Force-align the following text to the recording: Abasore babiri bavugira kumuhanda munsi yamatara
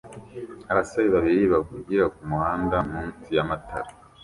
Abasore 0.71 1.07
babiri 1.15 1.43
bavugira 1.53 2.05
kumuhanda 2.15 2.75
munsi 2.89 3.27
yamatara 3.37 3.89